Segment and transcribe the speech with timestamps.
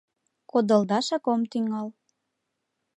[0.49, 1.87] Кодылдашак ом тӱҥал.